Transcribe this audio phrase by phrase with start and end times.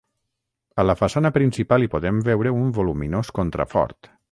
[0.83, 4.13] A la façana principal hi podem veure un voluminós contrafort.